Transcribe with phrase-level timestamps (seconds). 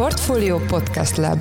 [0.00, 1.38] Portfolio Podcast Lab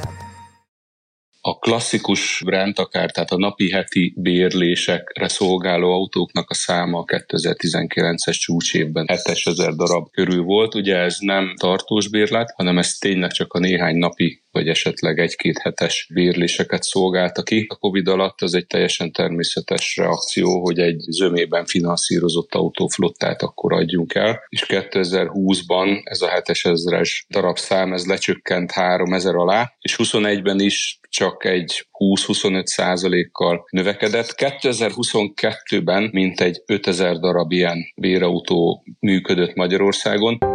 [1.42, 9.06] a klasszikus rendtakár, tehát a napi heti bérlésekre szolgáló autóknak a száma a 2019-es csúcsévben
[9.08, 10.76] 7000 darab körül volt.
[10.76, 15.58] Ugye ez nem tartós bérlet, hanem ez tényleg csak a néhány napi vagy esetleg egy-két
[15.58, 17.66] hetes bérléseket szolgálta ki.
[17.70, 24.16] A Covid alatt az egy teljesen természetes reakció, hogy egy zömében finanszírozott autóflottát akkor adjunk
[24.16, 31.46] el, és 2020-ban ez a 7000-es darabszám ez lecsökkent 3000 alá, és 21-ben is csak
[31.46, 34.34] egy 20-25 százalékkal növekedett.
[34.38, 40.49] 2022-ben mintegy 5000 darab ilyen bérautó működött Magyarországon.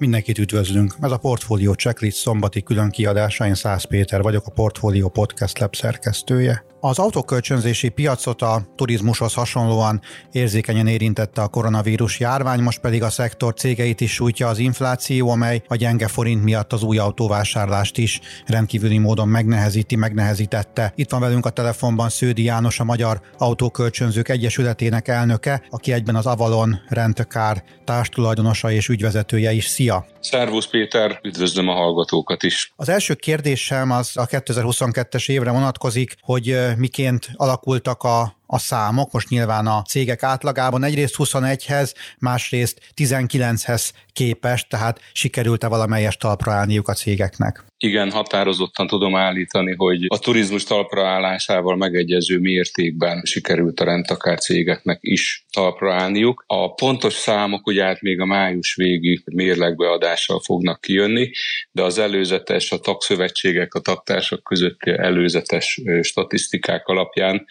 [0.00, 0.94] Mindenkit üdvözlünk.
[1.00, 3.46] Ez a Portfolio Checklist szombati külön kiadása.
[3.46, 6.69] Én Szász Péter vagyok, a Portfolio Podcast Lab szerkesztője.
[6.82, 10.00] Az autókölcsönzési piacot a turizmushoz hasonlóan
[10.32, 15.62] érzékenyen érintette a koronavírus járvány, most pedig a szektor cégeit is sújtja az infláció, amely
[15.68, 20.92] a gyenge forint miatt az új autóvásárlást is rendkívüli módon megnehezíti, megnehezítette.
[20.96, 26.26] Itt van velünk a telefonban Sződi János, a Magyar Autókölcsönzők Egyesületének elnöke, aki egyben az
[26.26, 29.66] Avalon Rentekár társtulajdonosa és ügyvezetője is.
[29.66, 30.06] Szia!
[30.20, 32.72] Szervusz Péter, üdvözlöm a hallgatókat is.
[32.76, 39.28] Az első kérdésem az a 2022-es évre vonatkozik, hogy miként alakultak a a számok, most
[39.28, 46.92] nyilván a cégek átlagában egyrészt 21-hez, másrészt 19-hez képest, tehát sikerült-e valamelyes talpra állniuk a
[46.92, 47.64] cégeknek?
[47.78, 54.98] Igen, határozottan tudom állítani, hogy a turizmus talpra állásával megegyező mértékben sikerült a rendtakár cégeknek
[55.00, 56.44] is talpra állniuk.
[56.46, 61.30] A pontos számok ugye hát még a május végi mérlegbeadással fognak kijönni,
[61.72, 67.46] de az előzetes, a tagszövetségek, a tagtársak közötti előzetes statisztikák alapján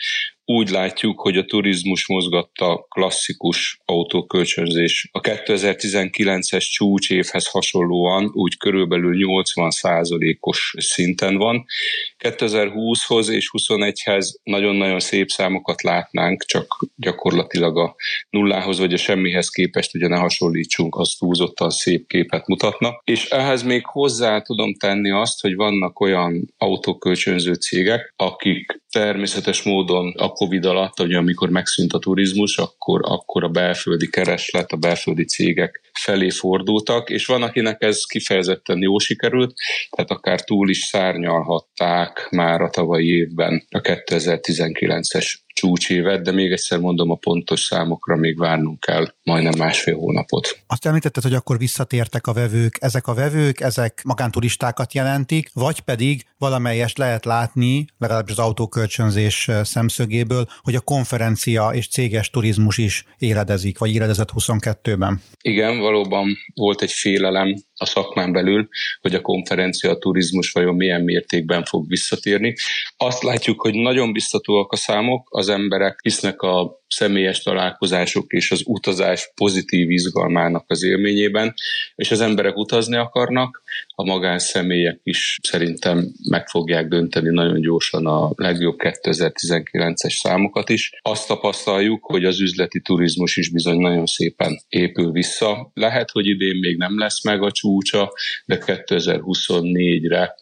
[0.52, 5.10] úgy látjuk, hogy a turizmus mozgatta klasszikus autókölcsönzés.
[5.12, 11.66] A 2019-es csúcsévhez hasonlóan úgy körülbelül 80%-os szinten van.
[12.18, 17.96] 2020-hoz és 21-hez nagyon-nagyon szép számokat látnánk, csak gyakorlatilag a
[18.30, 23.02] nullához vagy a semmihez képest ugye ne hasonlítsunk, az túlzottan szép képet mutatna.
[23.04, 30.14] És ehhez még hozzá tudom tenni azt, hogy vannak olyan autókölcsönző cégek, akik természetes módon
[30.18, 35.26] a Covid alatt, ugye amikor megszűnt a turizmus, akkor, akkor a belföldi kereslet, a belföldi
[35.26, 39.54] cégek felé fordultak, és van, akinek ez kifejezetten jó sikerült,
[39.90, 46.80] tehát akár túl is szárnyalhatták már a tavalyi évben a 2019-es csúcsévet, de még egyszer
[46.80, 50.60] mondom, a pontos számokra még várnunk kell majdnem másfél hónapot.
[50.68, 52.78] Azt említetted, hogy akkor visszatértek a vevők.
[52.80, 60.46] Ezek a vevők, ezek magánturistákat jelentik, vagy pedig valamelyest lehet látni, legalábbis az autókölcsönzés szemszögéből,
[60.62, 65.22] hogy a konferencia és céges turizmus is éledezik, vagy éledezett 22-ben.
[65.42, 68.68] Igen, valóban volt egy félelem a szakmán belül,
[69.02, 72.56] hogy a konferencia, a turizmus vajon milyen mértékben fog visszatérni.
[72.98, 78.62] Azt látjuk, hogy nagyon biztatóak a számok, az emberek hisznek a személyes találkozások és az
[78.66, 81.54] utazás pozitív izgalmának az élményében,
[81.96, 83.62] és az emberek utazni akarnak,
[83.96, 90.92] a magánszemélyek is szerintem meg fogják dönteni nagyon gyorsan a legjobb 2019-es számokat is.
[91.02, 95.72] Azt tapasztaljuk, hogy az üzleti turizmus is bizony nagyon szépen épül vissza.
[95.74, 98.14] Lehet, hogy idén még nem lesz meg a csúcsa,
[98.46, 100.36] de 2024-re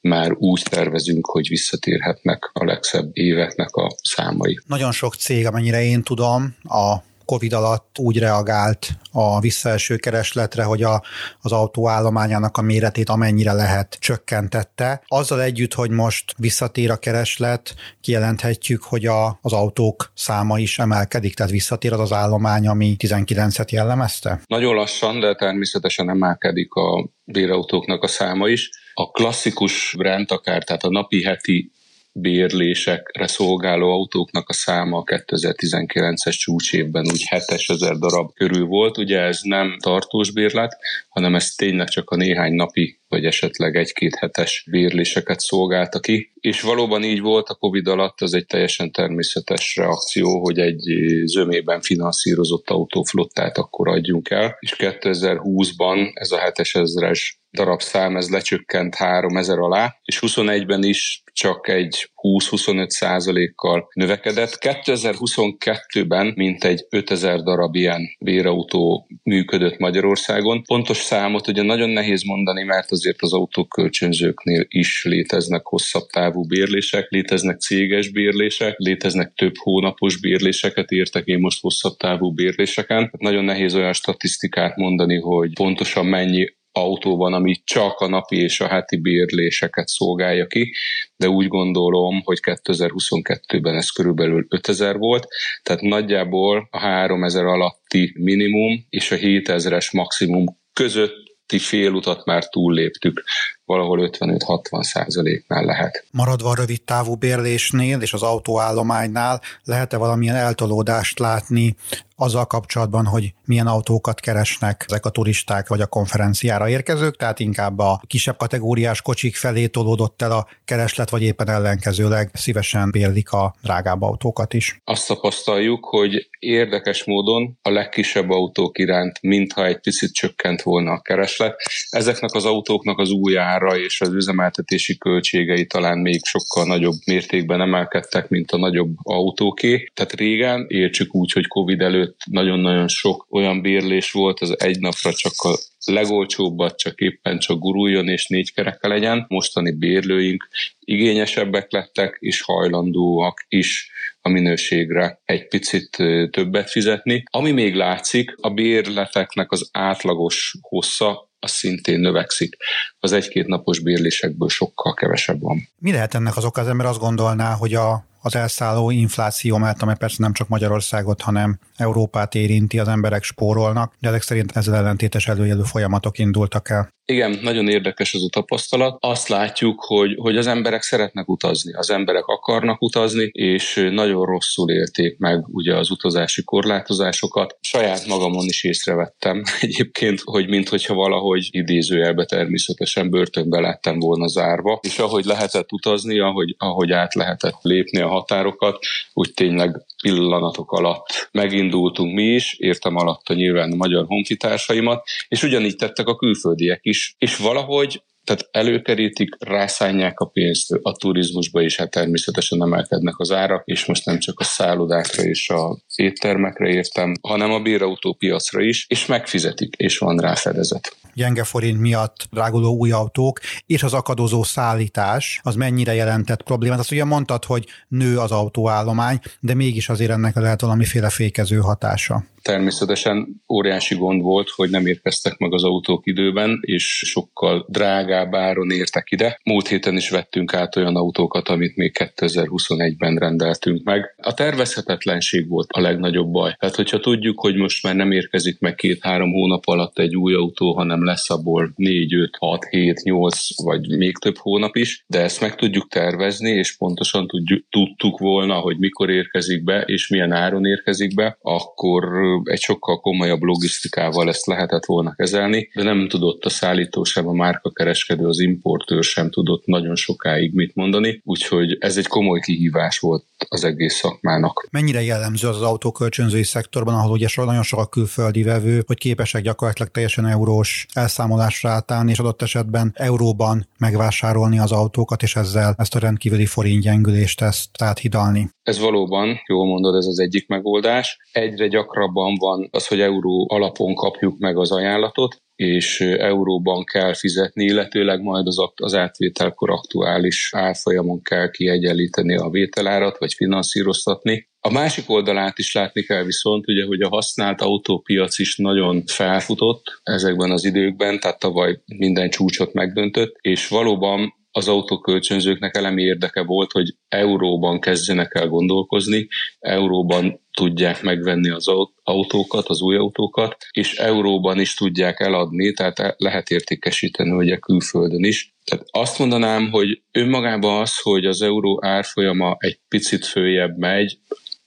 [0.00, 4.58] már úgy tervezünk, hogy visszatérhetnek a legszebb éveknek a számai.
[4.66, 6.96] Nagyon sok cég, amennyire én tudom, a
[7.26, 11.02] Covid alatt úgy reagált a visszaeső keresletre, hogy a,
[11.40, 15.02] az autóállományának a méretét amennyire lehet csökkentette.
[15.06, 21.34] Azzal együtt, hogy most visszatér a kereslet, kijelenthetjük, hogy a, az autók száma is emelkedik,
[21.34, 24.40] tehát visszatér az az állomány, ami 19-et jellemezte?
[24.46, 28.70] Nagyon lassan, de természetesen emelkedik a bérautóknak a száma is.
[28.98, 31.70] A klasszikus rendtakár, tehát a napi heti
[32.12, 38.98] bérlésekre szolgáló autóknak a száma a 2019-es csúcsévben úgy 7000 darab körül volt.
[38.98, 40.76] Ugye ez nem tartós bérlet,
[41.08, 46.32] hanem ez tényleg csak a néhány napi vagy esetleg egy-két hetes bérléseket szolgálta ki.
[46.40, 50.82] És valóban így volt a Covid alatt, az egy teljesen természetes reakció, hogy egy
[51.24, 54.56] zömében finanszírozott autóflottát akkor adjunk el.
[54.60, 57.20] És 2020-ban ez a 7000-es
[57.52, 64.58] darabszám, ez lecsökkent 3000 alá, és 21-ben is csak egy 20-25 százalékkal növekedett.
[64.60, 70.62] 2022-ben mintegy 5000 darab ilyen bérautó működött Magyarországon.
[70.62, 77.10] Pontos számot ugye nagyon nehéz mondani, mert azért az autókölcsönzőknél is léteznek hosszabb távú bérlések,
[77.10, 83.12] léteznek céges bérlések, léteznek több hónapos bérléseket értek én most hosszabb távú bérléseken.
[83.18, 88.60] Nagyon nehéz olyan statisztikát mondani, hogy pontosan mennyi autó van, ami csak a napi és
[88.60, 90.72] a heti bérléseket szolgálja ki,
[91.16, 95.26] de úgy gondolom, hogy 2022-ben ez körülbelül 5000 volt,
[95.62, 103.24] tehát nagyjából a 3000 alatti minimum és a 7000-es maximum közötti félutat már túlléptük
[103.64, 106.04] valahol 55-60 százaléknál lehet.
[106.10, 111.76] Maradva a rövid távú bérlésnél és az autóállománynál lehet-e valamilyen eltolódást látni
[112.16, 117.78] azzal kapcsolatban, hogy milyen autókat keresnek ezek a turisták vagy a konferenciára érkezők, tehát inkább
[117.78, 123.54] a kisebb kategóriás kocsik felé tolódott el a kereslet, vagy éppen ellenkezőleg szívesen bérlik a
[123.62, 124.80] drágább autókat is.
[124.84, 131.00] Azt tapasztaljuk, hogy érdekes módon a legkisebb autók iránt, mintha egy picit csökkent volna a
[131.00, 131.54] kereslet.
[131.90, 137.60] Ezeknek az autóknak az új ára és az üzemeltetési költségei talán még sokkal nagyobb mértékben
[137.60, 139.90] emelkedtek, mint a nagyobb autóké.
[139.94, 145.12] Tehát régen, értsük úgy, hogy Covid előtt nagyon-nagyon sok olyan bérlés volt, az egy napra
[145.12, 149.24] csak a legolcsóbbat csak éppen csak guruljon és négy kereke legyen.
[149.28, 150.48] Mostani bérlőink
[150.80, 155.90] igényesebbek lettek, és hajlandóak is a minőségre egy picit
[156.30, 157.22] többet fizetni.
[157.30, 162.56] Ami még látszik, a bérleteknek az átlagos hossza az szintén növekszik.
[162.98, 165.68] Az egy-két napos bérlésekből sokkal kevesebb van.
[165.78, 166.60] Mi lehet ennek az oka?
[166.60, 171.20] Az ember azt gondolná, hogy a az elszálló infláció, mert amely persze nem csak Magyarországot,
[171.20, 176.94] hanem Európát érinti, az emberek spórolnak, de ezek szerint ezzel ellentétes előjelő folyamatok indultak el.
[177.08, 178.96] Igen, nagyon érdekes az a tapasztalat.
[179.00, 184.70] Azt látjuk, hogy, hogy az emberek szeretnek utazni, az emberek akarnak utazni, és nagyon rosszul
[184.70, 187.56] élték meg ugye az utazási korlátozásokat.
[187.60, 194.98] Saját magamon is észrevettem egyébként, hogy minthogyha valahogy idézőjelbe természetesen börtönbe lettem volna zárva, és
[194.98, 198.78] ahogy lehetett utazni, ahogy, ahogy át lehetett lépni a határokat,
[199.12, 205.42] úgy tényleg pillanatok alatt megindultunk mi is, értem alatt a nyilván a magyar honfitársaimat, és
[205.42, 211.76] ugyanígy tettek a külföldiek is, és valahogy tehát előkerítik, rászánják a pénzt a turizmusba is,
[211.76, 217.12] hát természetesen emelkednek az árak, és most nem csak a szállodákra és a éttermekre értem,
[217.22, 222.90] hanem a bérautópiacra is, és megfizetik, és van rá fedezet gyenge forint miatt dráguló új
[222.90, 226.78] autók, és az akadozó szállítás, az mennyire jelentett problémát.
[226.78, 232.24] Azt ugye mondtad, hogy nő az autóállomány, de mégis azért ennek lehet valamiféle fékező hatása.
[232.46, 238.70] Természetesen óriási gond volt, hogy nem érkeztek meg az autók időben, és sokkal drágább áron
[238.70, 239.40] értek ide.
[239.44, 244.14] Múlt héten is vettünk át olyan autókat, amit még 2021-ben rendeltünk meg.
[244.16, 246.56] A tervezhetetlenség volt a legnagyobb baj.
[246.58, 250.74] Tehát, hogyha tudjuk, hogy most már nem érkezik meg két-három hónap alatt egy új autó,
[250.74, 255.40] hanem lesz abból 4, 5, 6, 7, 8 vagy még több hónap is, de ezt
[255.40, 260.66] meg tudjuk tervezni, és pontosan tudjuk, tudtuk volna, hogy mikor érkezik be, és milyen áron
[260.66, 262.04] érkezik be, akkor
[262.44, 267.32] egy sokkal komolyabb logisztikával ezt lehetett volna kezelni, de nem tudott a szállító sem, a
[267.32, 273.24] márkakereskedő, az importőr sem tudott nagyon sokáig mit mondani, úgyhogy ez egy komoly kihívás volt
[273.48, 274.68] az egész szakmának.
[274.70, 279.42] Mennyire jellemző az, az autókölcsönzői szektorban, ahol ugye nagyon sok a külföldi vevő, hogy képesek
[279.42, 285.94] gyakorlatilag teljesen eurós elszámolásra átállni, és adott esetben euróban megvásárolni az autókat, és ezzel ezt
[285.94, 288.48] a rendkívüli forintgyengülést ezt áthidalni.
[288.62, 291.18] Ez valóban, jól mondod, ez az egyik megoldás.
[291.32, 297.64] Egyre gyakrabban van az, hogy euró alapon kapjuk meg az ajánlatot, és euróban kell fizetni,
[297.64, 304.48] illetőleg majd az, az átvételkor aktuális árfolyamon kell kiegyenlíteni a vételárat, vagy finanszíroztatni.
[304.60, 310.00] A másik oldalát is látni kell viszont, ugye, hogy a használt autópiac is nagyon felfutott
[310.02, 316.72] ezekben az időkben, tehát tavaly minden csúcsot megdöntött, és valóban az autókölcsönzőknek elemi érdeke volt,
[316.72, 321.66] hogy euróban kezdjenek el gondolkozni, euróban tudják megvenni az
[322.02, 328.54] autókat, az új autókat, és euróban is tudják eladni, tehát lehet értékesíteni ugye külföldön is.
[328.64, 334.18] Tehát azt mondanám, hogy önmagában az, hogy az euró árfolyama egy picit följebb megy,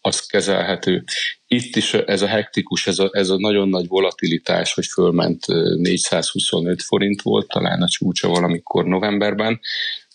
[0.01, 1.03] az kezelhető.
[1.47, 5.45] Itt is ez a hektikus, ez a, ez a nagyon nagy volatilitás, hogy fölment
[5.77, 9.59] 425 forint volt, talán a csúcsa valamikor novemberben,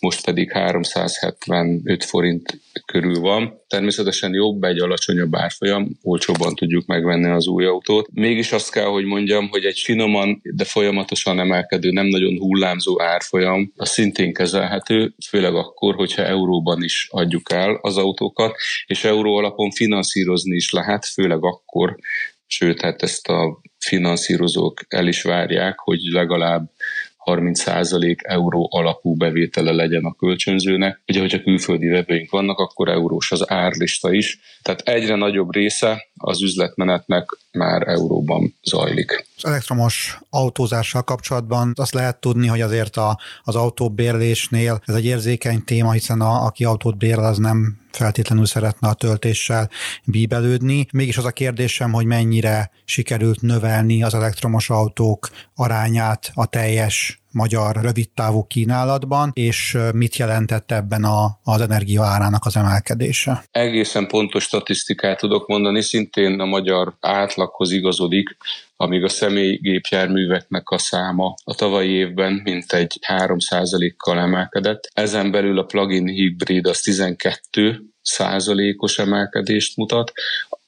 [0.00, 3.62] most pedig 375 forint körül van.
[3.68, 8.08] Természetesen jobb egy alacsonyabb árfolyam, olcsóbban tudjuk megvenni az új autót.
[8.12, 13.72] Mégis azt kell, hogy mondjam, hogy egy finoman, de folyamatosan emelkedő, nem nagyon hullámzó árfolyam,
[13.76, 18.54] az szintén kezelhető, főleg akkor, hogyha euróban is adjuk el az autókat,
[18.86, 21.96] és euró alapon finanszírozni is lehet, főleg akkor,
[22.46, 26.70] sőt, hát ezt a finanszírozók el is várják, hogy legalább
[27.24, 31.02] 30% euró alapú bevétele legyen a kölcsönzőnek.
[31.06, 34.38] Ugye, hogyha külföldi vevőink vannak, akkor eurós az árlista is.
[34.62, 39.26] Tehát egyre nagyobb része az üzletmenetnek már euróban zajlik.
[39.36, 45.64] Az elektromos autózással kapcsolatban azt lehet tudni, hogy azért a, az autóbérlésnél ez egy érzékeny
[45.64, 49.70] téma, hiszen a, aki autót bérel, az nem feltétlenül szeretne a töltéssel
[50.04, 50.86] bíbelődni.
[50.92, 57.76] Mégis az a kérdésem, hogy mennyire sikerült növelni az elektromos autók arányát a teljes magyar
[57.82, 63.44] rövidtávú kínálatban, és mit jelentett ebben a, az energia árának az emelkedése?
[63.50, 68.36] Egészen pontos statisztikát tudok mondani, szintén a magyar átlaghoz igazodik,
[68.76, 74.90] amíg a személygépjárműveknek a száma a tavalyi évben mintegy 3%-kal emelkedett.
[74.92, 80.12] Ezen belül a plug-in hibrid az 12 százalékos emelkedést mutat,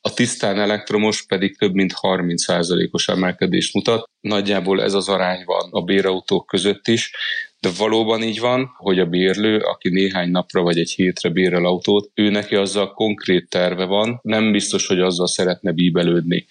[0.00, 4.08] a tisztán elektromos pedig több mint 30%-os emelkedést mutat.
[4.20, 7.10] Nagyjából ez az arány van a bérautók között is,
[7.60, 12.10] de valóban így van, hogy a bérlő, aki néhány napra vagy egy hétre bérel autót,
[12.14, 16.46] ő neki azzal konkrét terve van, nem biztos, hogy azzal szeretne bíbelődni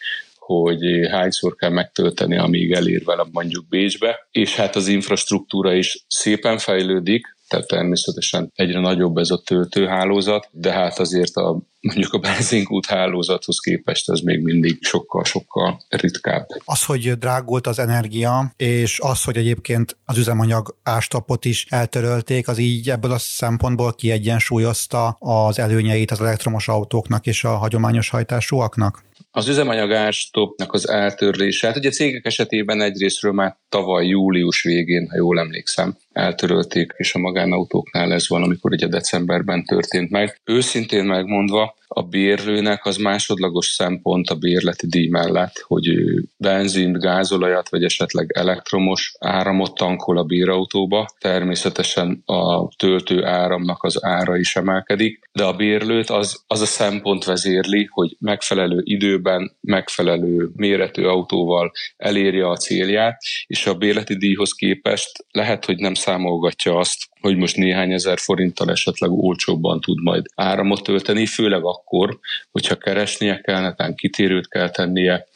[0.45, 6.57] hogy hányszor kell megtölteni, amíg elér vele mondjuk Bécsbe, és hát az infrastruktúra is szépen
[6.57, 12.85] fejlődik, tehát természetesen egyre nagyobb ez a töltőhálózat, de hát azért a mondjuk a benzinkút
[12.85, 16.47] hálózathoz képest ez még mindig sokkal-sokkal ritkább.
[16.65, 22.57] Az, hogy drágult az energia, és az, hogy egyébként az üzemanyag ástapot is eltörölték, az
[22.57, 29.03] így ebből a szempontból kiegyensúlyozta az előnyeit az elektromos autóknak és a hagyományos hajtásúaknak?
[29.31, 35.15] Az üzemanyag árstopnak az eltörlése, hát ugye cégek esetében egyrésztről már tavaly július végén, ha
[35.15, 40.39] jól emlékszem, eltörölték, és a magánautóknál ez van, amikor ugye decemberben történt meg.
[40.43, 47.69] Őszintén megmondva, a bérlőnek az másodlagos szempont a bérleti díj mellett, hogy ő benzint, gázolajat,
[47.69, 51.07] vagy esetleg elektromos áramot tankol a bérautóba.
[51.19, 57.23] Természetesen a töltő áramnak az ára is emelkedik, de a bérlőt az, az a szempont
[57.23, 65.25] vezérli, hogy megfelelő időben, megfelelő méretű autóval elérje a célját, és a bérleti díjhoz képest
[65.31, 70.83] lehet, hogy nem számolgatja azt, hogy most néhány ezer forinttal esetleg olcsóbban tud majd áramot
[70.83, 72.19] tölteni, főleg akkor,
[72.51, 75.27] hogyha keresnie kell, netán kitérőt kell tennie,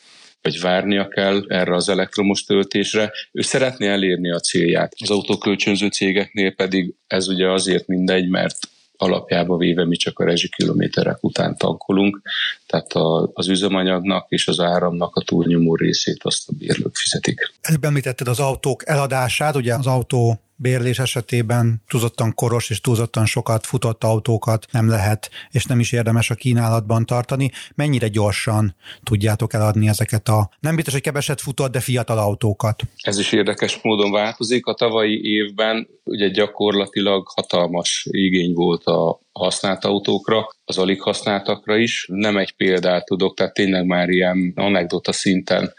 [0.41, 3.11] vagy várnia kell erre az elektromos töltésre.
[3.31, 4.93] Ő szeretné elérni a célját.
[4.99, 8.57] Az autókölcsönző cégeknél pedig ez ugye azért mindegy, mert
[8.97, 12.21] alapjába véve mi csak a rezsikilométerek után tankolunk,
[12.65, 17.53] tehát a, az üzemanyagnak és az áramnak a túlnyomó részét azt a bérlők fizetik.
[17.61, 23.65] Előbb említetted az autók eladását, ugye az autó bérlés esetében túlzottan koros és túlzottan sokat
[23.65, 27.51] futott autókat nem lehet, és nem is érdemes a kínálatban tartani.
[27.75, 32.83] Mennyire gyorsan tudjátok eladni ezeket a nem biztos, hogy keveset futott, de fiatal autókat?
[32.97, 34.65] Ez is érdekes módon változik.
[34.65, 42.05] A tavalyi évben ugye gyakorlatilag hatalmas igény volt a használt autókra, az alig használtakra is.
[42.11, 45.73] Nem egy példát tudok, tehát tényleg már ilyen anekdota szinten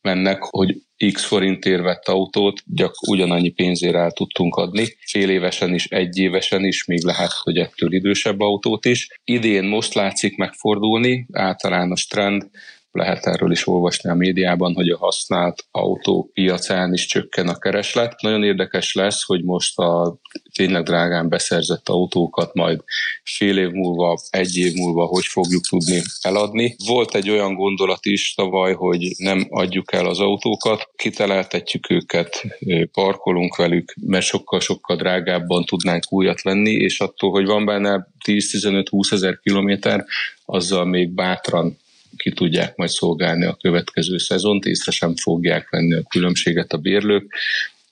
[0.00, 0.82] mennek, hogy
[1.12, 4.96] x forintért vett autót, gyak ugyanannyi pénzért el tudtunk adni.
[5.06, 9.08] Fél évesen is, egy évesen is, még lehet, hogy ettől idősebb autót is.
[9.24, 12.50] Idén most látszik megfordulni, általános trend,
[12.92, 18.20] lehet erről is olvasni a médiában, hogy a használt autó piacán is csökken a kereslet.
[18.20, 20.16] Nagyon érdekes lesz, hogy most a
[20.54, 22.80] tényleg drágán beszerzett autókat majd
[23.22, 26.76] fél év múlva, egy év múlva hogy fogjuk tudni eladni.
[26.86, 32.42] Volt egy olyan gondolat is tavaly, hogy nem adjuk el az autókat, kiteleltetjük őket,
[32.92, 39.38] parkolunk velük, mert sokkal-sokkal drágábban tudnánk újat venni, és attól, hogy van benne 10-15-20 ezer
[39.42, 40.04] kilométer,
[40.44, 41.78] azzal még bátran
[42.16, 47.34] ki tudják majd szolgálni a következő szezont, észre sem fogják venni a különbséget a bérlők.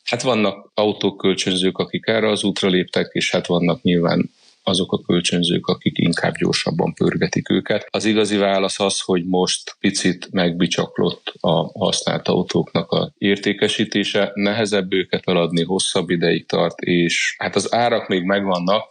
[0.05, 4.31] Hát vannak autókölcsönzők, akik erre az útra léptek, és hát vannak nyilván
[4.69, 7.87] azok a kölcsönzők, akik inkább gyorsabban pörgetik őket.
[7.91, 15.23] Az igazi válasz az, hogy most picit megbicsaklott a használt autóknak a értékesítése, nehezebb őket
[15.27, 18.85] eladni, hosszabb ideig tart, és hát az árak még megvannak,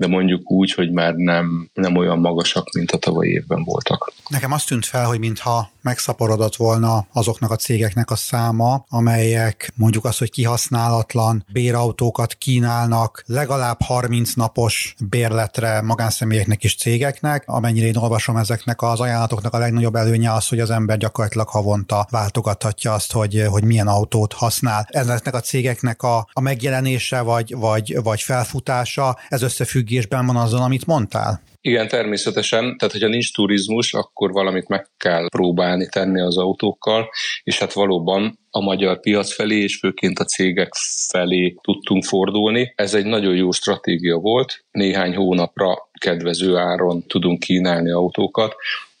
[0.00, 4.12] de mondjuk úgy, hogy már nem, nem olyan magasak, mint a tavalyi évben voltak.
[4.28, 10.04] Nekem azt tűnt fel, hogy mintha megszaporodott volna azoknak a cégeknek a száma, amelyek mondjuk
[10.04, 17.42] azt, hogy kihasználatlan bérautókat kínálnak legalább 30 napos bérletre magánszemélyeknek és cégeknek.
[17.46, 22.06] Amennyire én olvasom ezeknek az ajánlatoknak a legnagyobb előnye az, hogy az ember gyakorlatilag havonta
[22.10, 24.86] váltogathatja azt, hogy, hogy milyen autót használ.
[24.90, 29.42] Ezeknek a cégeknek a, a megjelenése vagy, vagy, vagy felfutása, ez
[29.90, 31.42] összefüggésben van azzal, amit mondtál?
[31.60, 32.60] Igen, természetesen.
[32.60, 37.10] Tehát, hogyha nincs turizmus, akkor valamit meg kell próbálni tenni az autókkal,
[37.42, 40.72] és hát valóban a magyar piac felé, és főként a cégek
[41.08, 42.72] felé tudtunk fordulni.
[42.76, 44.64] Ez egy nagyon jó stratégia volt.
[44.70, 48.54] Néhány hónapra kedvező áron tudunk kínálni autókat.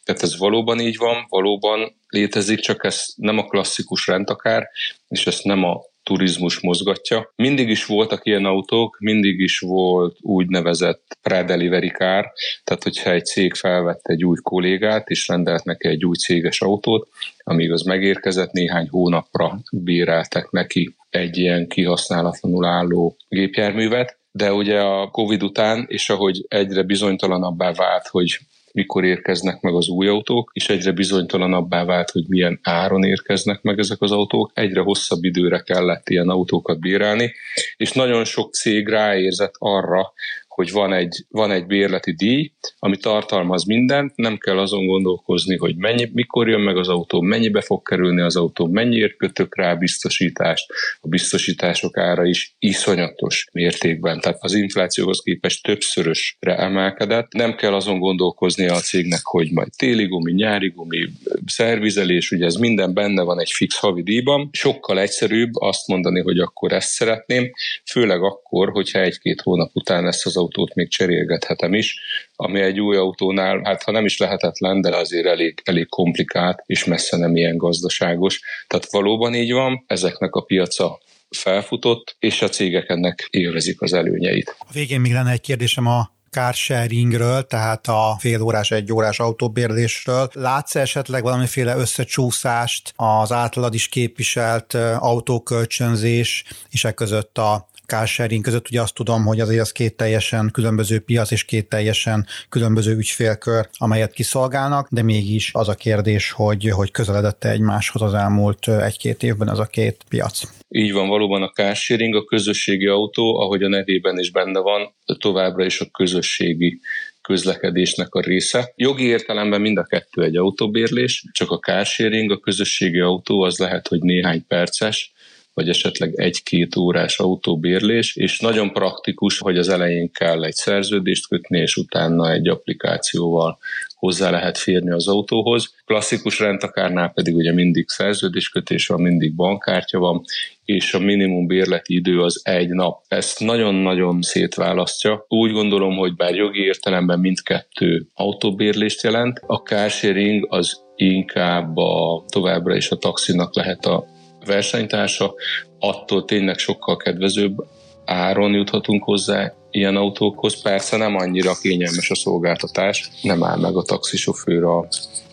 [0.04, 4.68] Tehát ez valóban így van, valóban létezik, csak ez nem a klasszikus rendakár,
[5.08, 5.80] és ezt nem a
[6.10, 7.32] turizmus mozgatja.
[7.36, 12.32] Mindig is voltak ilyen autók, mindig is volt úgynevezett pre-delivery car,
[12.64, 17.08] tehát hogyha egy cég felvett egy új kollégát, és rendelt neki egy új céges autót,
[17.38, 25.10] amíg az megérkezett, néhány hónapra béreltek neki egy ilyen kihasználatlanul álló gépjárművet, de ugye a
[25.10, 28.38] Covid után, és ahogy egyre bizonytalanabbá vált, hogy
[28.72, 33.78] mikor érkeznek meg az új autók, és egyre bizonytalanabbá vált, hogy milyen áron érkeznek meg
[33.78, 34.50] ezek az autók.
[34.54, 37.32] Egyre hosszabb időre kellett ilyen autókat bírálni,
[37.76, 40.12] és nagyon sok cég ráérzett arra,
[40.60, 45.76] hogy van egy, van egy bérleti díj, ami tartalmaz mindent, nem kell azon gondolkozni, hogy
[45.76, 50.72] mennyi, mikor jön meg az autó, mennyibe fog kerülni az autó, mennyiért kötök rá biztosítást,
[51.00, 57.32] a biztosítások ára is iszonyatos mértékben, tehát az inflációhoz képest többszörösre emelkedett.
[57.32, 61.08] Nem kell azon gondolkozni a cégnek, hogy majd téli gumi, nyári gumi,
[61.50, 64.48] szervizelés, ugye ez minden benne van egy fix havi díjban.
[64.52, 67.50] Sokkal egyszerűbb azt mondani, hogy akkor ezt szeretném,
[67.90, 72.00] főleg akkor, hogyha egy-két hónap után ezt az autót még cserélgethetem is,
[72.36, 76.84] ami egy új autónál, hát ha nem is lehetetlen, de azért elég, elég komplikált, és
[76.84, 78.40] messze nem ilyen gazdaságos.
[78.66, 84.56] Tehát valóban így van, ezeknek a piaca felfutott, és a cégek ennek élvezik az előnyeit.
[84.58, 90.30] A végén még lenne egy kérdésem a carsharingről, tehát a fél órás, egy órás autóbérlésről.
[90.32, 98.68] Látsz esetleg valamiféle összecsúszást az általad is képviselt autókölcsönzés és e között a carsharing között
[98.68, 103.68] ugye azt tudom, hogy azért az két teljesen különböző piac és két teljesen különböző ügyfélkör,
[103.78, 109.50] amelyet kiszolgálnak, de mégis az a kérdés, hogy, hogy közeledette egymáshoz az elmúlt egy-két évben
[109.50, 110.42] ez a két piac.
[110.68, 115.64] Így van, valóban a carsharing, a közösségi autó, ahogy a nevében is benne van, továbbra
[115.64, 116.80] is a közösségi
[117.22, 118.72] közlekedésnek a része.
[118.76, 123.88] Jogi értelemben mind a kettő egy autóbérlés, csak a carsharing, a közösségi autó az lehet,
[123.88, 125.12] hogy néhány perces,
[125.60, 131.58] vagy esetleg egy-két órás autóbérlés, és nagyon praktikus, hogy az elején kell egy szerződést kötni,
[131.58, 133.58] és utána egy applikációval
[133.94, 135.74] hozzá lehet férni az autóhoz.
[135.84, 140.22] Klasszikus rendtakárnál pedig ugye mindig szerződéskötés van, mindig bankkártya van,
[140.64, 143.02] és a minimum bérleti idő az egy nap.
[143.08, 145.24] Ezt nagyon-nagyon szétválasztja.
[145.28, 152.76] Úgy gondolom, hogy bár jogi értelemben mindkettő autóbérlést jelent, a carsharing az inkább a, továbbra
[152.76, 155.34] is a taxinak lehet a versenytársa,
[155.78, 157.64] attól tényleg sokkal kedvezőbb
[158.04, 160.62] áron juthatunk hozzá ilyen autókhoz.
[160.62, 164.88] Persze nem annyira kényelmes a szolgáltatás, nem áll meg a taxisofőr a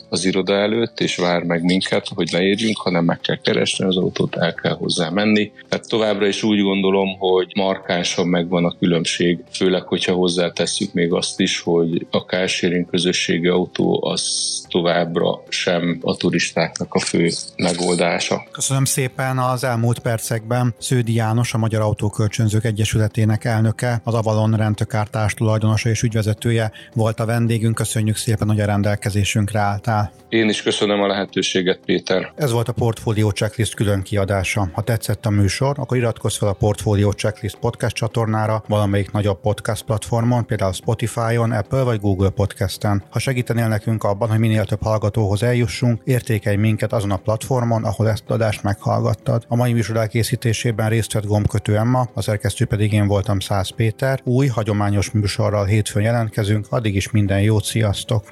[0.10, 4.36] az iroda előtt, és vár meg minket, hogy leérjünk, hanem meg kell keresni az autót,
[4.36, 5.52] el kell hozzá menni.
[5.70, 11.40] Tehát továbbra is úgy gondolom, hogy markánsan megvan a különbség, főleg, hogyha hozzátesszük még azt
[11.40, 14.22] is, hogy a carsharing közösségi autó az
[14.68, 18.44] továbbra sem a turistáknak a fő megoldása.
[18.52, 20.76] Köszönöm szépen az elmúlt percekben.
[20.78, 27.26] Sződi János, a Magyar Autókölcsönzők Egyesületének elnöke, az Avalon rendtökártás tulajdonosa és ügyvezetője volt a
[27.26, 27.76] vendégünk.
[27.76, 30.26] Köszönjük szépen, hogy a rendelkezésünkre álltál voltál.
[30.30, 32.32] Én is köszönöm a lehetőséget, Péter.
[32.36, 34.70] Ez volt a Portfolio Checklist külön kiadása.
[34.74, 39.84] Ha tetszett a műsor, akkor iratkozz fel a Portfolio Checklist podcast csatornára valamelyik nagyobb podcast
[39.84, 43.04] platformon, például Spotify-on, Apple vagy Google Podcast-en.
[43.10, 48.10] Ha segítenél nekünk abban, hogy minél több hallgatóhoz eljussunk, értékelj minket azon a platformon, ahol
[48.10, 49.46] ezt adást meghallgattad.
[49.48, 54.20] A mai műsor elkészítésében részt vett gombkötő Emma, a szerkesztő pedig én voltam Száz Péter.
[54.24, 58.24] Új, hagyományos műsorral hétfőn jelentkezünk, addig is minden jót, sziasztok!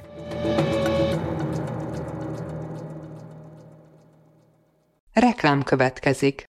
[5.20, 6.44] Reklám következik.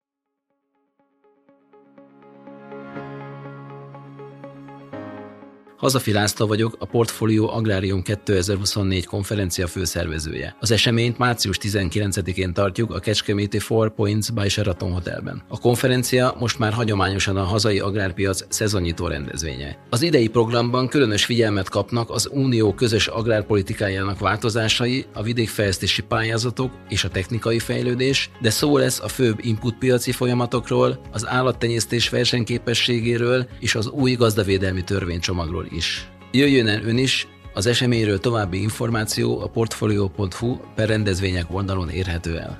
[5.82, 10.56] Hazafi László vagyok, a Portfolio Agrárium 2024 konferencia főszervezője.
[10.60, 15.42] Az eseményt március 19-én tartjuk a Kecskeméti Four Points by Sheraton Hotelben.
[15.48, 19.78] A konferencia most már hagyományosan a hazai agrárpiac szezonnyitó rendezvénye.
[19.90, 27.04] Az idei programban különös figyelmet kapnak az Unió közös agrárpolitikájának változásai, a vidékfejlesztési pályázatok és
[27.04, 33.88] a technikai fejlődés, de szó lesz a főbb inputpiaci folyamatokról, az állattenyésztés versenyképességéről és az
[33.88, 36.08] új gazdavédelmi törvénycsomagról is.
[36.30, 42.58] Jöjjön el ön is, az eseményről további információ a portfolio.hu per rendezvények oldalon érhető el.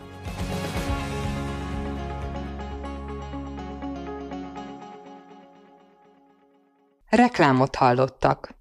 [7.09, 8.55] Reklámot hallottak.